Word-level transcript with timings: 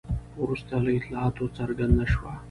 وروسته 0.41 0.73
له 0.85 0.91
اطلاعاتو 0.99 1.43
څرګنده 1.57 2.05
شوه. 2.13 2.31